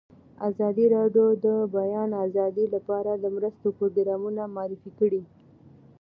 ازادي 0.49 0.85
راډیو 0.95 1.25
د 1.35 1.37
د 1.45 1.47
بیان 1.75 2.09
آزادي 2.25 2.65
لپاره 2.75 3.11
د 3.15 3.25
مرستو 3.35 3.67
پروګرامونه 3.77 4.41
معرفي 4.55 4.91
کړي. 4.99 5.21